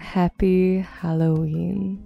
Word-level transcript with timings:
Happy 0.00 0.80
Halloween. 0.80 2.02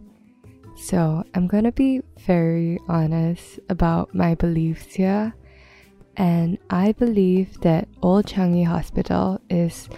So, 0.77 1.25
I'm 1.35 1.49
to 1.49 1.73
be 1.73 2.03
very 2.19 2.79
honest 2.89 3.61
about 3.71 4.15
my 4.15 4.35
beliefs 4.35 4.95
here. 4.95 5.33
And 6.17 6.59
I 6.69 6.93
believe 6.93 7.61
that 7.61 7.89
Old 8.03 8.27
Changi 8.27 8.67
Hospital 8.67 9.41
is 9.49 9.89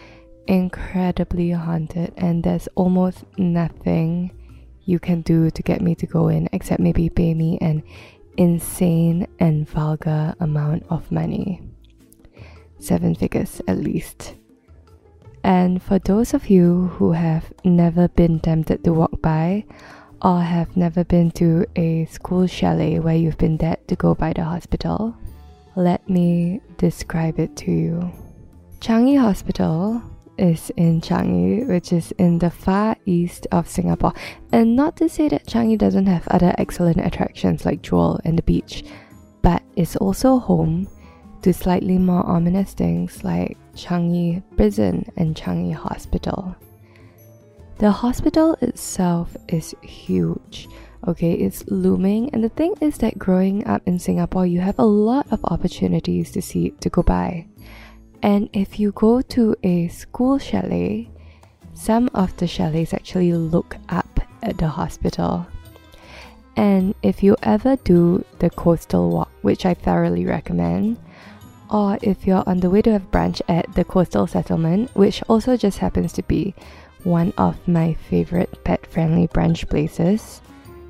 incredibly 0.47 1.51
haunted 1.51 2.13
and 2.17 2.45
there's 2.45 2.69
almost 2.77 3.25
nothing 3.39 4.31
you 4.85 4.99
can 5.01 5.23
do 5.23 5.51
to 5.51 5.63
get 5.63 5.81
me 5.81 5.95
to 5.97 6.07
go 6.07 6.29
in 6.29 6.49
except 6.53 6.81
maybe 6.81 7.09
pay 7.09 7.35
me 7.35 7.59
an 7.61 7.83
insane 8.37 9.27
and 9.41 9.69
vulgar 9.69 10.35
amount 10.39 10.85
of 10.91 11.11
money. 11.11 11.61
Seven 12.79 13.15
figures 13.15 13.61
at 13.67 13.79
least. 13.79 14.35
And 15.47 15.81
for 15.81 16.01
those 16.01 16.35
of 16.35 16.51
you 16.51 16.89
who 16.99 17.13
have 17.13 17.53
never 17.63 18.09
been 18.09 18.41
tempted 18.41 18.83
to 18.83 18.93
walk 18.93 19.23
by 19.23 19.65
or 20.21 20.41
have 20.41 20.77
never 20.77 21.05
been 21.05 21.31
to 21.39 21.65
a 21.77 22.07
school 22.07 22.49
chalet 22.49 22.99
where 22.99 23.15
you've 23.15 23.39
been 23.39 23.57
dared 23.57 23.87
to 23.87 23.95
go 23.95 24.13
by 24.17 24.33
the 24.33 24.43
hospital, 24.43 25.17
let 25.77 26.11
me 26.11 26.61
describe 26.79 27.39
it 27.39 27.55
to 27.59 27.71
you. 27.71 28.13
Changi 28.81 29.21
Hospital 29.21 30.03
is 30.37 30.71
in 30.71 31.01
Changi, 31.01 31.65
which 31.69 31.93
is 31.93 32.11
in 32.19 32.41
the 32.41 32.51
far 32.51 32.97
east 33.07 33.47
of 33.53 33.69
Singapore. 33.69 34.15
And 34.51 34.75
not 34.75 34.97
to 34.97 35.09
say 35.09 35.29
that 35.29 35.47
Changi 35.47 35.79
doesn't 35.79 36.07
have 36.07 36.27
other 36.27 36.57
excellent 36.59 36.99
attractions 36.99 37.65
like 37.65 37.83
Jewel 37.83 38.19
and 38.25 38.37
the 38.37 38.43
beach, 38.43 38.83
but 39.43 39.63
it's 39.77 39.95
also 39.95 40.41
home 40.41 40.89
to 41.43 41.53
slightly 41.53 41.99
more 41.99 42.25
ominous 42.27 42.73
things 42.73 43.23
like 43.25 43.57
Changi 43.75 44.43
Prison 44.57 45.05
and 45.17 45.37
Changi 45.37 45.75
Hospital. 45.75 46.57
The 47.79 47.91
hospital 47.91 48.57
itself 48.63 49.37
is 49.49 49.75
huge. 49.83 50.69
Okay, 51.07 51.33
it's 51.35 51.63
looming, 51.69 52.31
and 52.33 52.43
the 52.43 52.49
thing 52.49 52.75
is 52.81 52.99
that 52.99 53.19
growing 53.19 53.67
up 53.67 53.83
in 53.87 53.99
Singapore, 53.99 54.47
you 54.47 54.61
have 54.61 54.79
a 54.79 54.85
lot 54.85 55.27
of 55.31 55.45
opportunities 55.45 56.33
to 56.33 56.43
see 56.43 56.71
to 56.81 56.89
go 56.89 57.03
by. 57.03 57.47
And 58.23 58.49
if 58.53 58.81
you 58.81 58.93
go 58.93 59.21
to 59.21 59.55
a 59.63 59.89
school 59.89 60.39
chalet, 60.39 61.11
some 61.75 62.09
of 62.15 62.35
the 62.39 62.47
chalets 62.47 62.95
actually 62.95 63.35
look 63.35 63.77
up 63.91 64.21
at 64.43 64.57
the 64.59 64.69
hospital. 64.69 65.47
And 66.57 66.95
if 67.03 67.23
you 67.23 67.37
ever 67.43 67.77
do 67.77 68.25
the 68.39 68.51
coastal 68.51 69.11
walk, 69.11 69.31
which 69.43 69.67
I 69.67 69.75
thoroughly 69.75 70.25
recommend, 70.25 70.99
or 71.71 71.99
if 72.03 72.27
you're 72.27 72.45
on 72.47 72.61
the 72.61 72.71
way 72.71 72.81
to 72.83 72.93
have 72.93 73.11
brunch 73.11 73.41
at 73.49 73.73
the 73.75 73.85
coastal 73.85 74.27
settlement, 74.27 74.91
which 74.95 75.23
also 75.29 75.57
just 75.57 75.79
happens 75.79 76.13
to 76.15 76.23
be 76.23 76.55
one 77.05 77.33
of 77.37 77.57
my 77.69 77.95
favorite 77.95 78.65
pet 78.65 78.87
friendly 78.87 79.29
brunch 79.29 79.69
places, 79.69 80.41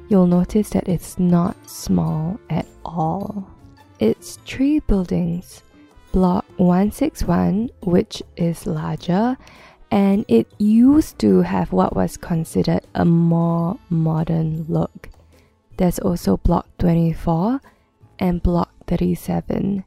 you'll 0.08 0.26
notice 0.26 0.70
that 0.70 0.88
it's 0.88 1.18
not 1.18 1.56
small 1.68 2.38
at 2.48 2.66
all. 2.84 3.50
It's 3.98 4.36
three 4.46 4.80
buildings 4.80 5.62
Block 6.12 6.46
161, 6.56 7.70
which 7.82 8.22
is 8.36 8.66
larger, 8.66 9.36
and 9.90 10.24
it 10.28 10.46
used 10.58 11.18
to 11.18 11.42
have 11.42 11.72
what 11.72 11.94
was 11.94 12.16
considered 12.16 12.86
a 12.94 13.04
more 13.04 13.78
modern 13.90 14.64
look. 14.68 15.10
There's 15.76 15.98
also 15.98 16.36
Block 16.38 16.66
24 16.78 17.60
and 18.18 18.42
Block 18.42 18.70
37. 18.86 19.84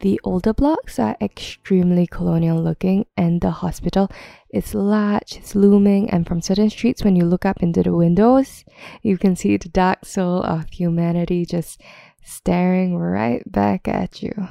The 0.00 0.20
older 0.22 0.52
blocks 0.54 0.98
are 1.00 1.16
extremely 1.20 2.06
colonial 2.06 2.62
looking, 2.62 3.06
and 3.16 3.40
the 3.40 3.50
hospital 3.50 4.08
is 4.54 4.72
large, 4.72 5.36
it's 5.36 5.56
looming, 5.56 6.08
and 6.08 6.24
from 6.24 6.40
certain 6.40 6.70
streets, 6.70 7.02
when 7.02 7.16
you 7.16 7.24
look 7.24 7.44
up 7.44 7.62
into 7.64 7.82
the 7.82 7.92
windows, 7.92 8.64
you 9.02 9.18
can 9.18 9.34
see 9.34 9.56
the 9.56 9.68
dark 9.68 10.04
soul 10.04 10.42
of 10.44 10.70
humanity 10.70 11.44
just 11.44 11.80
staring 12.22 12.96
right 12.96 13.42
back 13.50 13.88
at 13.88 14.22
you. 14.22 14.48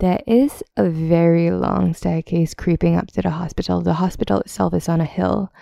There 0.00 0.20
is 0.26 0.64
a 0.76 0.88
very 0.88 1.50
long 1.50 1.94
staircase 1.94 2.52
creeping 2.54 2.96
up 2.96 3.08
to 3.12 3.22
the 3.22 3.30
hospital. 3.30 3.82
The 3.82 3.94
hospital 3.94 4.40
itself 4.40 4.74
is 4.74 4.88
on 4.88 5.00
a 5.00 5.04
hill. 5.04 5.52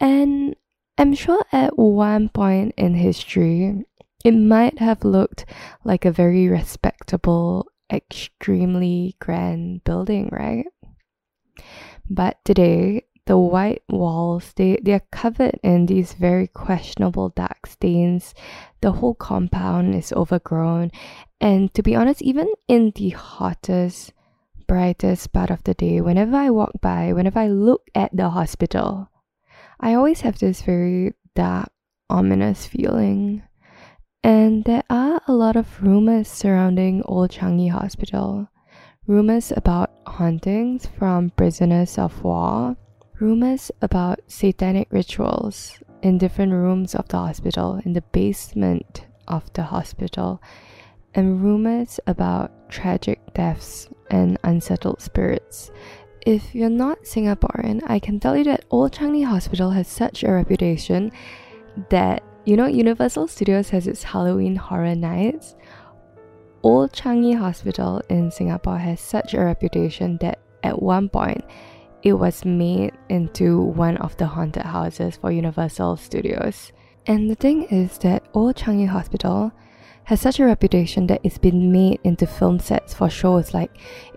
And 0.00 0.56
I'm 0.96 1.14
sure 1.14 1.44
at 1.50 1.76
one 1.76 2.28
point 2.28 2.74
in 2.76 2.94
history, 2.94 3.84
it 4.24 4.32
might 4.32 4.78
have 4.78 5.04
looked 5.04 5.44
like 5.82 6.04
a 6.04 6.12
very 6.12 6.48
respectable, 6.48 7.66
extremely 7.92 9.16
grand 9.18 9.82
building, 9.82 10.28
right? 10.30 10.66
But 12.08 12.38
today, 12.44 13.02
the 13.26 13.38
white 13.38 13.82
walls 13.88 14.52
they, 14.56 14.78
they 14.82 14.92
are 14.92 15.08
covered 15.10 15.58
in 15.62 15.86
these 15.86 16.12
very 16.12 16.46
questionable 16.46 17.30
dark 17.30 17.66
stains 17.66 18.34
the 18.82 18.92
whole 18.92 19.14
compound 19.14 19.94
is 19.94 20.12
overgrown 20.12 20.90
and 21.40 21.72
to 21.72 21.82
be 21.82 21.94
honest 21.94 22.20
even 22.20 22.52
in 22.68 22.92
the 22.96 23.10
hottest 23.10 24.12
brightest 24.66 25.32
part 25.32 25.50
of 25.50 25.64
the 25.64 25.72
day 25.72 26.00
whenever 26.02 26.36
i 26.36 26.50
walk 26.50 26.72
by 26.82 27.12
whenever 27.12 27.38
i 27.38 27.48
look 27.48 27.88
at 27.94 28.14
the 28.14 28.28
hospital 28.28 29.08
i 29.84 29.94
always 29.94 30.22
have 30.22 30.38
this 30.38 30.62
very 30.62 31.12
dark 31.36 31.70
ominous 32.08 32.66
feeling. 32.66 33.42
And 34.22 34.64
there 34.64 34.84
are 34.88 35.20
a 35.26 35.32
lot 35.32 35.56
of 35.56 35.82
rumors 35.82 36.28
surrounding 36.28 37.02
old 37.04 37.30
changi 37.30 37.70
hospital. 37.70 38.48
Rumors 39.06 39.52
about 39.54 39.90
hauntings 40.06 40.86
from 40.86 41.30
prisoners 41.30 41.98
of 41.98 42.22
war. 42.22 42.76
Rumors 43.20 43.70
about 43.82 44.20
satanic 44.26 44.88
rituals 44.90 45.78
in 46.02 46.18
different 46.18 46.52
rooms 46.52 46.94
of 46.94 47.08
the 47.08 47.18
hospital, 47.18 47.80
in 47.84 47.92
the 47.92 48.02
basement 48.12 49.06
of 49.28 49.52
the 49.52 49.62
hospital, 49.62 50.42
and 51.14 51.42
rumors 51.42 52.00
about 52.06 52.50
tragic 52.70 53.20
deaths 53.34 53.88
and 54.10 54.38
unsettled 54.42 55.00
spirits. 55.00 55.70
If 56.24 56.54
you're 56.54 56.70
not 56.70 57.02
Singaporean, 57.02 57.82
I 57.86 57.98
can 57.98 58.18
tell 58.18 58.34
you 58.34 58.44
that 58.44 58.64
Old 58.70 58.92
Changi 58.92 59.26
Hospital 59.26 59.70
has 59.72 59.86
such 59.86 60.24
a 60.24 60.32
reputation 60.32 61.12
that, 61.90 62.22
you 62.46 62.56
know, 62.56 62.64
Universal 62.64 63.28
Studios 63.28 63.68
has 63.70 63.86
its 63.86 64.02
Halloween 64.02 64.56
Horror 64.56 64.94
Nights. 64.94 65.54
Old 66.62 66.92
Changi 66.92 67.36
Hospital 67.36 68.00
in 68.08 68.30
Singapore 68.30 68.78
has 68.78 69.00
such 69.00 69.34
a 69.34 69.44
reputation 69.44 70.16
that 70.22 70.38
at 70.62 70.80
one 70.80 71.10
point 71.10 71.44
it 72.02 72.14
was 72.14 72.46
made 72.46 72.92
into 73.10 73.60
one 73.60 73.98
of 73.98 74.16
the 74.16 74.26
haunted 74.26 74.64
houses 74.64 75.16
for 75.16 75.30
Universal 75.30 75.98
Studios. 75.98 76.72
And 77.06 77.30
the 77.30 77.34
thing 77.34 77.64
is 77.64 77.98
that 77.98 78.24
Old 78.32 78.56
Changi 78.56 78.88
Hospital 78.88 79.52
has 80.04 80.20
such 80.20 80.38
a 80.38 80.44
reputation 80.44 81.06
that 81.06 81.20
it's 81.22 81.38
been 81.38 81.72
made 81.72 81.98
into 82.04 82.26
film 82.26 82.58
sets 82.58 82.92
for 82.92 83.08
shows 83.08 83.54
like 83.54 83.70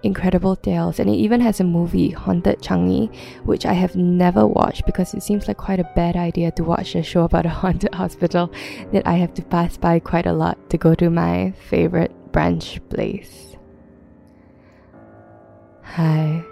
Incredible 0.03 0.55
Tales, 0.55 0.99
and 0.99 1.09
it 1.09 1.13
even 1.13 1.39
has 1.39 1.59
a 1.59 1.63
movie, 1.63 2.09
Haunted 2.09 2.59
Changi, 2.59 3.13
which 3.45 3.65
I 3.65 3.73
have 3.73 3.95
never 3.95 4.45
watched 4.45 4.85
because 4.85 5.13
it 5.13 5.23
seems 5.23 5.47
like 5.47 5.57
quite 5.57 5.79
a 5.79 5.89
bad 5.95 6.17
idea 6.17 6.51
to 6.51 6.63
watch 6.63 6.95
a 6.95 7.03
show 7.03 7.23
about 7.23 7.45
a 7.45 7.49
haunted 7.61 7.95
hospital 7.95 8.51
that 8.91 9.07
I 9.07 9.13
have 9.13 9.33
to 9.35 9.41
pass 9.41 9.77
by 9.77 9.99
quite 9.99 10.25
a 10.25 10.33
lot 10.33 10.69
to 10.71 10.77
go 10.77 10.93
to 10.95 11.09
my 11.09 11.53
favorite 11.69 12.11
brunch 12.31 12.81
place. 12.89 13.55
Hi. 15.83 16.43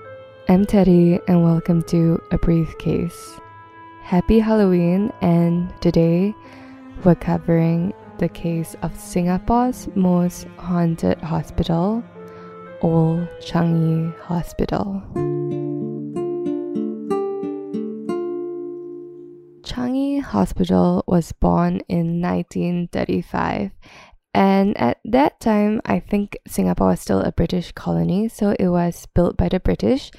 I'm 0.47 0.63
Teddy, 0.63 1.19
and 1.27 1.43
welcome 1.43 1.81
to 1.85 2.21
A 2.31 2.37
Briefcase. 2.37 3.39
Happy 4.03 4.37
Halloween, 4.37 5.11
and 5.21 5.73
today 5.81 6.35
we're 7.03 7.15
covering 7.15 7.91
the 8.17 8.29
case 8.29 8.75
of 8.81 8.97
Singapore's 8.99 9.87
most 9.95 10.47
haunted 10.57 11.19
hospital, 11.21 12.03
Old 12.81 13.27
Changi 13.41 14.17
Hospital. 14.19 15.01
Changi 19.63 20.21
Hospital 20.21 21.03
was 21.07 21.31
born 21.33 21.81
in 21.87 22.21
1935 22.21 23.71
and 24.35 24.77
at 24.77 24.99
that 25.05 25.39
time, 25.39 25.79
I 25.85 26.01
think 26.01 26.37
Singapore 26.45 26.87
was 26.87 26.99
still 26.99 27.21
a 27.21 27.31
British 27.31 27.71
colony, 27.71 28.27
so 28.27 28.53
it 28.59 28.67
was 28.67 29.07
built 29.15 29.37
by 29.37 29.47
the 29.47 29.61
British. 29.61 30.11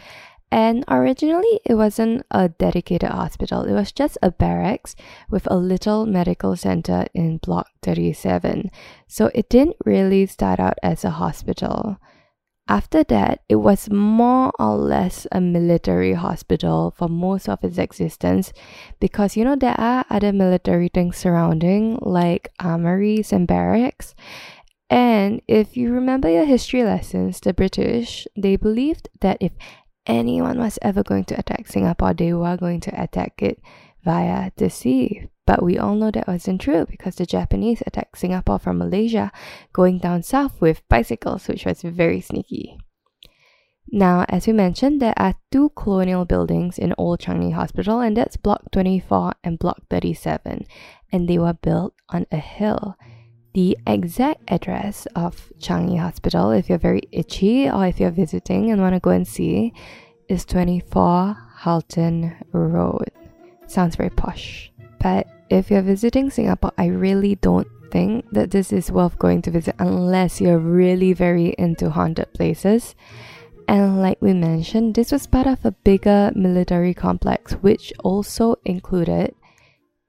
And 0.50 0.84
originally, 0.88 1.60
it 1.64 1.74
wasn't 1.74 2.24
a 2.30 2.48
dedicated 2.48 3.10
hospital, 3.10 3.62
it 3.62 3.72
was 3.72 3.92
just 3.92 4.16
a 4.22 4.30
barracks 4.30 4.94
with 5.28 5.46
a 5.50 5.56
little 5.56 6.06
medical 6.06 6.56
center 6.56 7.06
in 7.14 7.38
Block 7.38 7.68
37. 7.82 8.70
So 9.08 9.30
it 9.34 9.48
didn't 9.48 9.76
really 9.84 10.26
start 10.26 10.60
out 10.60 10.78
as 10.82 11.04
a 11.04 11.10
hospital. 11.10 11.98
After 12.68 13.04
that, 13.04 13.42
it 13.48 13.56
was 13.56 13.90
more 13.90 14.50
or 14.58 14.76
less 14.76 15.26
a 15.30 15.40
military 15.40 16.14
hospital 16.14 16.92
for 16.96 17.08
most 17.08 17.48
of 17.48 17.62
its 17.62 17.78
existence 17.78 18.52
because 18.98 19.36
you 19.36 19.44
know 19.44 19.54
there 19.54 19.78
are 19.80 20.04
other 20.10 20.32
military 20.32 20.88
things 20.88 21.16
surrounding, 21.16 21.98
like 22.02 22.52
armories 22.58 23.32
and 23.32 23.46
barracks. 23.46 24.16
And 24.90 25.42
if 25.46 25.76
you 25.76 25.92
remember 25.92 26.28
your 26.28 26.44
history 26.44 26.82
lessons, 26.82 27.38
the 27.40 27.54
British, 27.54 28.26
they 28.36 28.56
believed 28.56 29.08
that 29.20 29.38
if 29.40 29.52
anyone 30.06 30.58
was 30.58 30.78
ever 30.82 31.02
going 31.02 31.24
to 31.26 31.38
attack 31.38 31.66
Singapore, 31.66 32.14
they 32.14 32.32
were 32.32 32.56
going 32.56 32.80
to 32.80 33.02
attack 33.02 33.42
it 33.42 33.60
via 34.04 34.50
the 34.56 34.70
sea. 34.70 35.28
But 35.46 35.62
we 35.62 35.78
all 35.78 35.94
know 35.94 36.10
that 36.10 36.26
wasn't 36.26 36.60
true 36.60 36.86
because 36.88 37.16
the 37.16 37.26
Japanese 37.26 37.82
attacked 37.86 38.18
Singapore 38.18 38.58
from 38.58 38.78
Malaysia, 38.78 39.30
going 39.72 39.98
down 39.98 40.22
south 40.22 40.60
with 40.60 40.86
bicycles, 40.88 41.46
which 41.46 41.64
was 41.64 41.82
very 41.82 42.20
sneaky. 42.20 42.78
Now, 43.92 44.24
as 44.28 44.48
we 44.48 44.52
mentioned, 44.52 45.00
there 45.00 45.14
are 45.16 45.34
two 45.52 45.70
colonial 45.76 46.24
buildings 46.24 46.78
in 46.78 46.94
Old 46.98 47.20
Changi 47.20 47.52
Hospital, 47.52 48.00
and 48.00 48.16
that's 48.16 48.36
Block 48.36 48.72
24 48.72 49.34
and 49.44 49.58
Block 49.58 49.82
37, 49.88 50.66
and 51.12 51.28
they 51.28 51.38
were 51.38 51.54
built 51.54 51.94
on 52.08 52.26
a 52.32 52.38
hill. 52.38 52.96
The 53.56 53.78
exact 53.86 54.42
address 54.48 55.06
of 55.16 55.50
Changi 55.58 55.98
Hospital, 55.98 56.50
if 56.50 56.68
you're 56.68 56.76
very 56.76 57.04
itchy 57.10 57.70
or 57.70 57.86
if 57.86 57.98
you're 57.98 58.10
visiting 58.10 58.70
and 58.70 58.82
want 58.82 58.92
to 58.92 59.00
go 59.00 59.08
and 59.08 59.26
see, 59.26 59.72
is 60.28 60.44
24 60.44 61.34
Halton 61.60 62.36
Road. 62.52 63.10
Sounds 63.66 63.96
very 63.96 64.10
posh. 64.10 64.70
But 65.00 65.26
if 65.48 65.70
you're 65.70 65.80
visiting 65.80 66.28
Singapore, 66.28 66.72
I 66.76 66.88
really 66.88 67.36
don't 67.36 67.66
think 67.90 68.26
that 68.30 68.50
this 68.50 68.74
is 68.74 68.92
worth 68.92 69.18
going 69.18 69.40
to 69.40 69.50
visit 69.50 69.74
unless 69.78 70.38
you're 70.38 70.58
really 70.58 71.14
very 71.14 71.54
into 71.56 71.88
haunted 71.88 72.34
places. 72.34 72.94
And 73.68 74.02
like 74.02 74.20
we 74.20 74.34
mentioned, 74.34 74.96
this 74.96 75.12
was 75.12 75.26
part 75.26 75.46
of 75.46 75.64
a 75.64 75.72
bigger 75.72 76.30
military 76.36 76.92
complex 76.92 77.54
which 77.54 77.94
also 78.04 78.56
included 78.66 79.34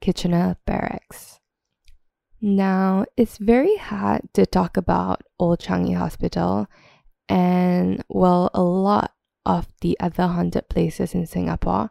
Kitchener 0.02 0.58
Barracks. 0.66 1.38
Now, 2.40 3.04
it's 3.16 3.38
very 3.38 3.76
hard 3.76 4.22
to 4.34 4.46
talk 4.46 4.76
about 4.76 5.22
Old 5.40 5.58
Changi 5.58 5.96
Hospital 5.96 6.68
and, 7.28 8.04
well, 8.08 8.50
a 8.54 8.62
lot 8.62 9.12
of 9.44 9.66
the 9.80 9.98
other 9.98 10.28
haunted 10.28 10.68
places 10.68 11.14
in 11.14 11.26
Singapore 11.26 11.90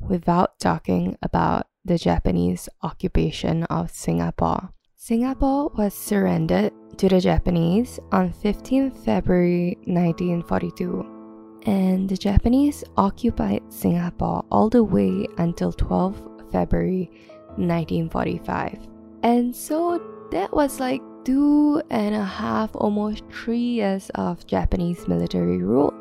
without 0.00 0.60
talking 0.60 1.18
about 1.20 1.66
the 1.84 1.98
Japanese 1.98 2.68
occupation 2.82 3.64
of 3.64 3.90
Singapore. 3.90 4.70
Singapore 4.94 5.70
was 5.76 5.94
surrendered 5.94 6.72
to 6.98 7.08
the 7.08 7.20
Japanese 7.20 7.98
on 8.12 8.32
15 8.32 8.92
February 8.92 9.78
1942, 9.86 11.62
and 11.66 12.08
the 12.08 12.16
Japanese 12.16 12.84
occupied 12.96 13.62
Singapore 13.68 14.44
all 14.50 14.68
the 14.68 14.84
way 14.84 15.26
until 15.38 15.72
12 15.72 16.50
February 16.52 17.10
1945. 17.56 18.97
And 19.22 19.54
so 19.54 20.00
that 20.30 20.52
was 20.52 20.80
like 20.80 21.02
two 21.24 21.82
and 21.90 22.14
a 22.14 22.24
half, 22.24 22.70
almost 22.74 23.24
three 23.30 23.58
years 23.58 24.10
of 24.14 24.46
Japanese 24.46 25.08
military 25.08 25.58
rule. 25.58 25.92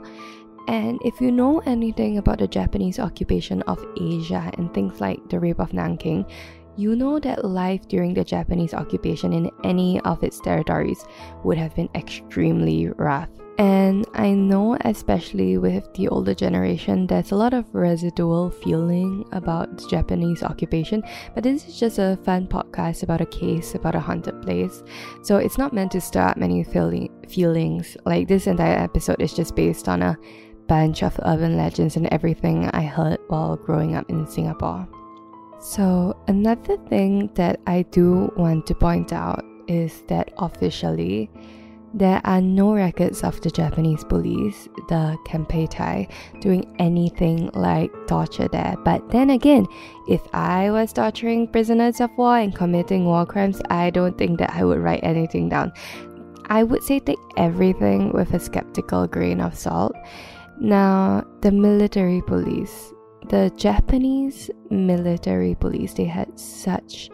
And 0.67 0.99
if 1.05 1.21
you 1.21 1.31
know 1.31 1.59
anything 1.65 2.17
about 2.17 2.39
the 2.39 2.47
Japanese 2.47 2.99
occupation 2.99 3.61
of 3.63 3.83
Asia 3.99 4.51
and 4.57 4.73
things 4.73 4.99
like 4.99 5.29
the 5.29 5.39
Rape 5.39 5.59
of 5.59 5.73
Nanking, 5.73 6.25
you 6.77 6.95
know 6.95 7.19
that 7.19 7.43
life 7.43 7.87
during 7.87 8.13
the 8.13 8.23
Japanese 8.23 8.73
occupation 8.73 9.33
in 9.33 9.51
any 9.63 9.99
of 10.01 10.23
its 10.23 10.39
territories 10.39 11.03
would 11.43 11.57
have 11.57 11.75
been 11.75 11.89
extremely 11.95 12.87
rough. 12.89 13.29
And 13.57 14.05
I 14.13 14.33
know, 14.33 14.77
especially 14.81 15.57
with 15.57 15.91
the 15.95 16.07
older 16.09 16.35
generation, 16.35 17.07
there's 17.07 17.31
a 17.31 17.35
lot 17.35 17.55
of 17.55 17.65
residual 17.73 18.51
feeling 18.51 19.25
about 19.31 19.77
the 19.77 19.87
Japanese 19.87 20.43
occupation, 20.43 21.01
but 21.33 21.43
this 21.43 21.67
is 21.67 21.79
just 21.79 21.97
a 21.97 22.19
fun 22.23 22.45
podcast 22.45 23.01
about 23.01 23.21
a 23.21 23.25
case 23.25 23.73
about 23.73 23.95
a 23.95 23.99
haunted 23.99 24.43
place. 24.43 24.83
So 25.23 25.37
it's 25.37 25.57
not 25.57 25.73
meant 25.73 25.91
to 25.93 26.01
stir 26.01 26.21
up 26.21 26.37
many 26.37 26.63
feeling- 26.63 27.09
feelings. 27.27 27.97
Like 28.05 28.27
this 28.27 28.45
entire 28.45 28.77
episode 28.77 29.19
is 29.19 29.33
just 29.33 29.55
based 29.55 29.89
on 29.89 30.03
a 30.03 30.17
bunch 30.67 31.01
of 31.01 31.19
urban 31.25 31.57
legends 31.57 31.95
and 31.95 32.07
everything 32.13 32.69
I 32.69 32.83
heard 32.83 33.17
while 33.29 33.55
growing 33.55 33.95
up 33.95 34.07
in 34.09 34.27
Singapore. 34.27 34.87
So, 35.59 36.15
another 36.27 36.77
thing 36.87 37.31
that 37.33 37.59
I 37.65 37.81
do 37.91 38.31
want 38.37 38.67
to 38.67 38.75
point 38.75 39.11
out 39.11 39.43
is 39.67 40.03
that 40.07 40.31
officially, 40.37 41.29
there 41.93 42.21
are 42.25 42.41
no 42.41 42.73
records 42.73 43.23
of 43.23 43.41
the 43.41 43.49
Japanese 43.49 44.03
police, 44.03 44.67
the 44.87 45.17
Kempeitai, 45.25 46.11
doing 46.41 46.75
anything 46.77 47.49
like 47.53 47.91
torture 48.07 48.47
there. 48.47 48.75
But 48.83 49.09
then 49.09 49.31
again, 49.31 49.65
if 50.07 50.21
I 50.33 50.69
was 50.69 50.93
torturing 50.93 51.47
prisoners 51.47 52.01
of 52.01 52.11
war 52.17 52.37
and 52.37 52.53
committing 52.53 53.05
war 53.05 53.25
crimes, 53.25 53.59
I 53.71 53.89
don't 53.89 54.17
think 54.17 54.37
that 54.39 54.51
I 54.51 54.63
would 54.63 54.79
write 54.79 55.03
anything 55.03 55.49
down. 55.49 55.73
I 56.49 56.63
would 56.63 56.83
say 56.83 56.99
take 56.99 57.19
everything 57.35 58.11
with 58.13 58.33
a 58.33 58.39
skeptical 58.39 59.07
grain 59.07 59.41
of 59.41 59.57
salt. 59.57 59.95
Now, 60.59 61.25
the 61.41 61.51
military 61.51 62.21
police, 62.21 62.93
the 63.29 63.51
Japanese 63.55 64.49
military 64.69 65.55
police, 65.55 65.93
they 65.93 66.05
had 66.05 66.39
such 66.39 67.09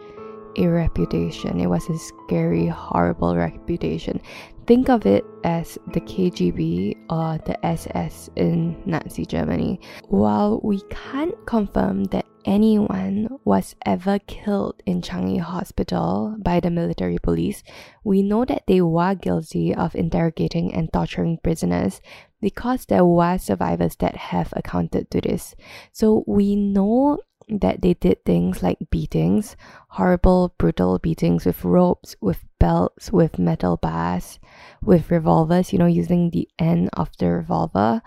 a 0.56 0.66
reputation. 0.66 1.60
It 1.60 1.66
was 1.66 1.88
a 1.88 1.98
scary, 1.98 2.66
horrible 2.66 3.36
reputation. 3.36 4.20
Think 4.66 4.88
of 4.88 5.04
it 5.04 5.24
as 5.42 5.78
the 5.92 6.00
KGB 6.00 6.96
or 7.10 7.38
the 7.44 7.66
SS 7.66 8.30
in 8.36 8.80
Nazi 8.86 9.26
Germany. 9.26 9.80
While 10.08 10.60
we 10.62 10.80
can't 10.90 11.34
confirm 11.46 12.04
that 12.04 12.24
anyone 12.44 13.28
was 13.44 13.74
ever 13.84 14.18
killed 14.18 14.82
in 14.86 15.02
Changi 15.02 15.40
Hospital 15.40 16.36
by 16.38 16.60
the 16.60 16.70
military 16.70 17.18
police, 17.18 17.62
we 18.02 18.22
know 18.22 18.44
that 18.44 18.64
they 18.66 18.80
were 18.80 19.14
guilty 19.14 19.74
of 19.74 19.94
interrogating 19.94 20.72
and 20.74 20.92
torturing 20.92 21.38
prisoners 21.42 22.00
because 22.40 22.86
there 22.86 23.04
were 23.04 23.38
survivors 23.38 23.96
that 23.96 24.16
have 24.16 24.52
accounted 24.54 25.10
to 25.10 25.20
this. 25.20 25.54
So 25.92 26.24
we 26.26 26.56
know 26.56 27.18
that 27.48 27.82
they 27.82 27.94
did 27.94 28.24
things 28.24 28.62
like 28.62 28.78
beatings, 28.90 29.56
horrible, 29.88 30.54
brutal 30.58 30.98
beatings 30.98 31.44
with 31.44 31.64
ropes, 31.64 32.16
with 32.20 32.44
belts, 32.58 33.12
with 33.12 33.38
metal 33.38 33.76
bars, 33.76 34.38
with 34.82 35.10
revolvers, 35.10 35.72
you 35.72 35.78
know, 35.78 35.86
using 35.86 36.30
the 36.30 36.48
end 36.58 36.90
of 36.94 37.10
the 37.18 37.28
revolver. 37.28 38.02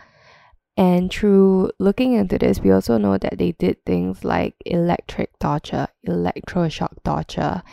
And 0.78 1.12
through 1.12 1.72
looking 1.80 2.14
into 2.14 2.38
this, 2.38 2.60
we 2.60 2.72
also 2.72 2.98
know 2.98 3.18
that 3.18 3.40
they 3.40 3.54
did 3.54 3.84
things 3.86 4.24
like 4.24 4.56
electric 4.66 5.38
torture, 5.40 5.88
electroshock 6.08 7.04
torture, 7.04 7.64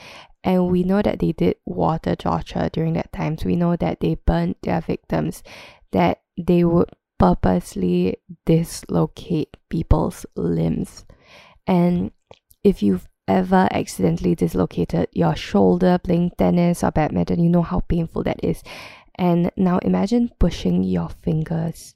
and 0.42 0.70
we 0.70 0.84
know 0.84 1.02
that 1.02 1.18
they 1.18 1.32
did 1.32 1.56
water 1.66 2.16
torture 2.16 2.70
during 2.72 2.94
that 2.94 3.12
time. 3.12 3.36
So 3.36 3.46
we 3.46 3.56
know 3.56 3.76
that 3.76 4.00
they 4.00 4.14
burned 4.14 4.56
their 4.62 4.80
victims, 4.80 5.42
that 5.92 6.22
they 6.38 6.64
would 6.64 6.90
purposely 7.18 8.16
dislocate 8.46 9.56
people's 9.68 10.26
limbs 10.34 11.04
and 11.66 12.12
if 12.62 12.82
you've 12.82 13.08
ever 13.26 13.68
accidentally 13.70 14.34
dislocated 14.34 15.08
your 15.12 15.34
shoulder 15.34 15.98
playing 15.98 16.32
tennis 16.36 16.84
or 16.84 16.90
badminton, 16.90 17.42
you 17.42 17.48
know 17.48 17.62
how 17.62 17.80
painful 17.80 18.22
that 18.24 18.42
is. 18.42 18.62
And 19.14 19.50
now 19.56 19.78
imagine 19.78 20.30
pushing 20.38 20.82
your 20.82 21.08
fingers 21.08 21.94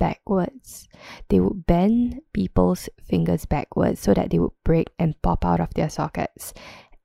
backwards. 0.00 0.88
They 1.28 1.38
would 1.38 1.66
bend 1.66 2.22
people's 2.32 2.88
fingers 3.04 3.44
backwards 3.44 4.00
so 4.00 4.14
that 4.14 4.30
they 4.30 4.40
would 4.40 4.56
break 4.64 4.88
and 4.98 5.20
pop 5.22 5.44
out 5.44 5.60
of 5.60 5.72
their 5.74 5.90
sockets. 5.90 6.52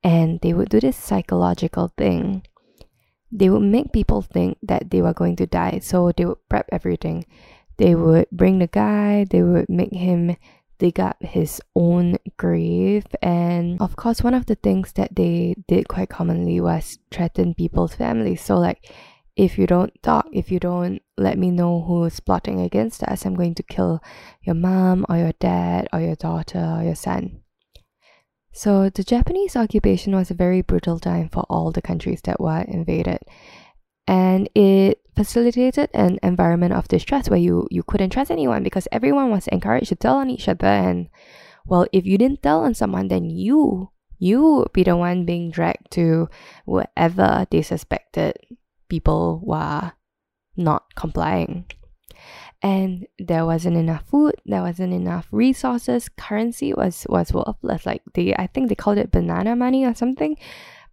And 0.02 0.40
they 0.40 0.52
would 0.52 0.70
do 0.70 0.80
this 0.80 0.96
psychological 0.96 1.92
thing. 1.96 2.42
They 3.30 3.50
would 3.50 3.62
make 3.62 3.92
people 3.92 4.22
think 4.22 4.58
that 4.62 4.90
they 4.90 5.02
were 5.02 5.14
going 5.14 5.36
to 5.36 5.46
die, 5.46 5.80
so 5.82 6.10
they 6.16 6.24
would 6.24 6.48
prep 6.48 6.66
everything. 6.72 7.26
They 7.76 7.94
would 7.94 8.26
bring 8.32 8.58
the 8.58 8.68
guy, 8.68 9.26
they 9.28 9.42
would 9.42 9.68
make 9.68 9.92
him 9.92 10.36
dig 10.78 11.00
up 11.00 11.16
his 11.20 11.60
own 11.74 12.16
grave. 12.36 13.04
And 13.22 13.80
of 13.80 13.96
course, 13.96 14.22
one 14.22 14.34
of 14.34 14.46
the 14.46 14.54
things 14.54 14.92
that 14.92 15.16
they 15.16 15.56
did 15.68 15.88
quite 15.88 16.08
commonly 16.08 16.60
was 16.60 16.98
threaten 17.10 17.54
people's 17.54 17.94
families. 17.94 18.42
So, 18.42 18.58
like, 18.58 18.90
if 19.36 19.58
you 19.58 19.66
don't 19.66 19.92
talk, 20.02 20.26
if 20.32 20.50
you 20.50 20.58
don't 20.58 21.02
let 21.18 21.38
me 21.38 21.50
know 21.50 21.82
who's 21.82 22.20
plotting 22.20 22.60
against 22.60 23.02
us, 23.04 23.24
I'm 23.26 23.34
going 23.34 23.54
to 23.56 23.62
kill 23.62 24.02
your 24.42 24.54
mom 24.54 25.04
or 25.08 25.16
your 25.18 25.32
dad 25.40 25.88
or 25.92 26.00
your 26.00 26.16
daughter 26.16 26.58
or 26.58 26.82
your 26.82 26.94
son. 26.96 27.42
So, 28.52 28.88
the 28.88 29.04
Japanese 29.04 29.54
occupation 29.54 30.14
was 30.16 30.30
a 30.30 30.34
very 30.34 30.62
brutal 30.62 30.98
time 30.98 31.28
for 31.28 31.44
all 31.50 31.70
the 31.72 31.82
countries 31.82 32.22
that 32.24 32.40
were 32.40 32.62
invaded. 32.62 33.20
and 34.06 34.48
it 34.54 35.00
facilitated 35.16 35.90
an 35.94 36.18
environment 36.22 36.72
of 36.72 36.88
distrust 36.88 37.30
where 37.30 37.38
you 37.38 37.66
you 37.70 37.82
couldn't 37.82 38.10
trust 38.10 38.30
anyone 38.30 38.62
because 38.62 38.86
everyone 38.92 39.30
was 39.30 39.48
encouraged 39.48 39.88
to 39.88 39.96
tell 39.96 40.16
on 40.16 40.30
each 40.30 40.48
other 40.48 40.66
and 40.66 41.08
well 41.66 41.86
if 41.92 42.06
you 42.06 42.18
didn't 42.18 42.42
tell 42.42 42.60
on 42.60 42.74
someone 42.74 43.08
then 43.08 43.24
you 43.30 43.90
you 44.18 44.42
would 44.42 44.72
be 44.72 44.82
the 44.84 44.96
one 44.96 45.24
being 45.24 45.50
dragged 45.50 45.90
to 45.90 46.28
wherever 46.64 47.46
they 47.50 47.62
suspected 47.62 48.34
people 48.88 49.40
were 49.44 49.92
not 50.56 50.94
complying. 50.94 51.66
And 52.62 53.06
there 53.18 53.44
wasn't 53.44 53.76
enough 53.76 54.08
food 54.08 54.34
there 54.46 54.62
wasn't 54.62 54.92
enough 54.92 55.28
resources. 55.30 56.08
Currency 56.08 56.72
was 56.72 57.06
was 57.08 57.32
worthless 57.32 57.84
like 57.84 58.02
they 58.14 58.34
i 58.34 58.46
think 58.46 58.68
they 58.68 58.74
called 58.74 58.98
it 58.98 59.12
banana 59.12 59.54
money 59.54 59.84
or 59.84 59.94
something. 59.94 60.36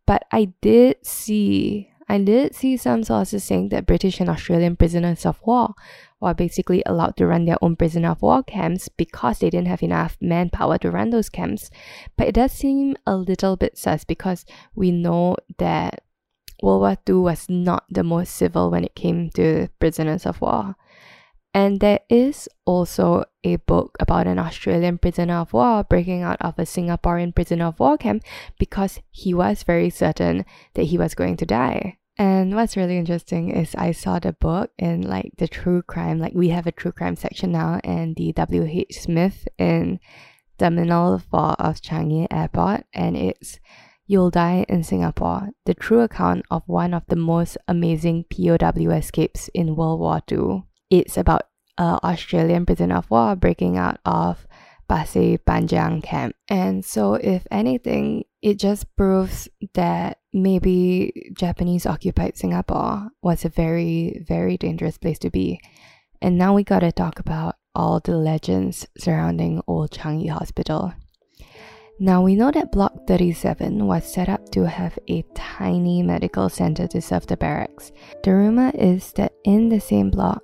But 0.05 0.25
i 0.31 0.51
did 0.61 1.05
see 1.05 1.93
I 2.09 2.17
did 2.17 2.53
see 2.53 2.77
some 2.77 3.03
sources 3.03 3.43
saying 3.43 3.69
that 3.69 3.85
British 3.85 4.19
and 4.19 4.29
Australian 4.29 4.75
prisoners 4.75 5.25
of 5.25 5.41
war 5.45 5.73
were 6.19 6.33
basically 6.33 6.83
allowed 6.85 7.17
to 7.17 7.27
run 7.27 7.45
their 7.45 7.57
own 7.61 7.75
prisoner 7.75 8.11
of 8.11 8.21
war 8.21 8.43
camps 8.43 8.89
because 8.89 9.39
they 9.39 9.49
didn't 9.49 9.67
have 9.67 9.83
enough 9.83 10.17
manpower 10.21 10.77
to 10.79 10.91
run 10.91 11.09
those 11.09 11.29
camps. 11.29 11.69
But 12.17 12.27
it 12.27 12.35
does 12.35 12.51
seem 12.51 12.95
a 13.07 13.15
little 13.15 13.55
bit 13.55 13.77
sus 13.77 14.03
because 14.03 14.45
we 14.75 14.91
know 14.91 15.37
that 15.57 16.02
World 16.61 16.81
War 16.81 16.97
II 17.07 17.15
was 17.15 17.49
not 17.49 17.85
the 17.89 18.03
most 18.03 18.35
civil 18.35 18.71
when 18.71 18.83
it 18.83 18.95
came 18.95 19.29
to 19.31 19.69
prisoners 19.79 20.25
of 20.25 20.41
war. 20.41 20.75
And 21.53 21.79
there 21.79 21.99
is 22.09 22.49
also 22.65 23.25
a 23.43 23.57
book 23.57 23.95
about 23.99 24.25
an 24.25 24.39
Australian 24.39 24.97
prisoner 24.97 25.35
of 25.35 25.53
war 25.53 25.83
breaking 25.83 26.23
out 26.23 26.41
of 26.41 26.57
a 26.57 26.63
Singaporean 26.63 27.35
prisoner 27.35 27.65
of 27.65 27.79
war 27.79 27.97
camp 27.97 28.23
because 28.57 28.99
he 29.11 29.33
was 29.33 29.61
very 29.61 29.91
certain 29.91 30.45
that 30.73 30.85
he 30.85 30.97
was 30.97 31.13
going 31.13 31.37
to 31.37 31.45
die. 31.45 31.99
And 32.17 32.55
what's 32.55 32.77
really 32.77 32.97
interesting 32.97 33.49
is 33.49 33.75
I 33.75 33.91
saw 33.91 34.19
the 34.19 34.33
book 34.33 34.71
in 34.77 35.01
like 35.01 35.31
the 35.37 35.47
true 35.47 35.81
crime, 35.81 36.19
like 36.19 36.33
we 36.33 36.49
have 36.49 36.67
a 36.67 36.71
true 36.71 36.91
crime 36.91 37.15
section 37.15 37.51
now, 37.51 37.79
and 37.83 38.15
the 38.15 38.31
W.H. 38.33 39.01
Smith 39.01 39.47
in 39.57 39.99
Terminal 40.59 41.19
4 41.19 41.53
of 41.53 41.81
Changi 41.81 42.27
Airport, 42.31 42.85
and 42.93 43.17
it's 43.17 43.59
You'll 44.05 44.31
Die 44.31 44.65
in 44.67 44.83
Singapore, 44.83 45.51
the 45.65 45.73
true 45.73 46.01
account 46.01 46.45
of 46.51 46.63
one 46.65 46.93
of 46.93 47.03
the 47.07 47.15
most 47.15 47.57
amazing 47.69 48.25
POW 48.29 48.91
escapes 48.91 49.49
in 49.53 49.77
World 49.77 50.01
War 50.01 50.21
II. 50.29 50.63
It's 50.89 51.15
about 51.15 51.43
an 51.77 51.99
Australian 52.03 52.65
prisoner 52.65 52.97
of 52.97 53.09
war 53.09 53.35
breaking 53.37 53.77
out 53.77 53.99
of 54.03 54.45
Pasir 54.89 55.37
Panjang 55.37 56.03
camp. 56.03 56.35
And 56.49 56.83
so, 56.83 57.13
if 57.13 57.47
anything, 57.49 58.25
it 58.41 58.59
just 58.59 58.93
proves 58.97 59.47
that 59.73 60.19
maybe 60.33 61.31
Japanese 61.33 61.85
occupied 61.85 62.37
Singapore 62.37 63.09
was 63.21 63.45
a 63.45 63.49
very, 63.49 64.21
very 64.27 64.57
dangerous 64.57 64.97
place 64.97 65.19
to 65.19 65.29
be. 65.29 65.61
And 66.21 66.37
now 66.37 66.53
we 66.53 66.65
gotta 66.65 66.91
talk 66.91 67.19
about 67.19 67.55
all 67.73 68.01
the 68.01 68.17
legends 68.17 68.85
surrounding 68.97 69.61
Old 69.65 69.91
Changi 69.91 70.29
Hospital. 70.29 70.93
Now 71.99 72.23
we 72.23 72.35
know 72.35 72.49
that 72.51 72.71
Block 72.71 73.05
37 73.07 73.85
was 73.85 74.03
set 74.03 74.27
up 74.27 74.49
to 74.49 74.67
have 74.67 74.97
a 75.07 75.23
tiny 75.35 76.01
medical 76.01 76.49
center 76.49 76.87
to 76.87 76.99
serve 76.99 77.27
the 77.27 77.37
barracks. 77.37 77.91
The 78.23 78.33
rumor 78.33 78.71
is 78.73 79.11
that 79.13 79.33
in 79.43 79.69
the 79.69 79.79
same 79.79 80.09
block, 80.09 80.41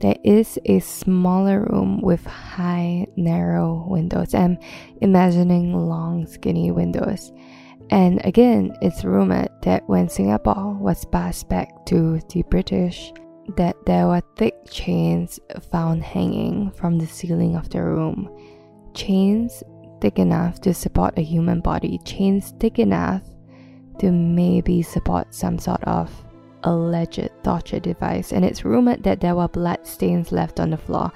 there 0.00 0.16
is 0.24 0.58
a 0.66 0.78
smaller 0.80 1.66
room 1.70 2.00
with 2.02 2.24
high, 2.26 3.06
narrow 3.16 3.86
windows. 3.88 4.34
I'm 4.34 4.58
imagining 5.00 5.74
long, 5.74 6.26
skinny 6.26 6.70
windows. 6.70 7.32
And 7.90 8.24
again, 8.24 8.76
it's 8.82 9.04
rumored 9.04 9.50
that 9.62 9.88
when 9.88 10.08
Singapore 10.08 10.74
was 10.74 11.04
passed 11.06 11.48
back 11.48 11.86
to 11.86 12.20
the 12.28 12.42
British, 12.42 13.12
that 13.56 13.76
there 13.84 14.06
were 14.06 14.22
thick 14.36 14.54
chains 14.70 15.40
found 15.70 16.02
hanging 16.02 16.70
from 16.72 16.98
the 16.98 17.06
ceiling 17.06 17.56
of 17.56 17.68
the 17.70 17.82
room. 17.82 18.30
Chains 18.94 19.62
thick 20.00 20.18
enough 20.18 20.60
to 20.62 20.74
support 20.74 21.18
a 21.18 21.22
human 21.22 21.60
body, 21.60 21.98
chains 22.04 22.52
thick 22.58 22.78
enough 22.78 23.22
to 23.98 24.10
maybe 24.10 24.82
support 24.82 25.34
some 25.34 25.58
sort 25.58 25.82
of 25.84 26.10
alleged 26.64 27.30
torture 27.42 27.80
device. 27.80 28.32
And 28.32 28.44
it's 28.44 28.64
rumored 28.64 29.02
that 29.04 29.20
there 29.20 29.34
were 29.34 29.48
blood 29.48 29.86
stains 29.86 30.32
left 30.32 30.60
on 30.60 30.70
the 30.70 30.76
floor. 30.76 31.12